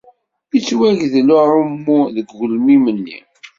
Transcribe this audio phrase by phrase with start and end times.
[0.53, 3.17] Yettwagdel uɛumu deg ugelmim-nni.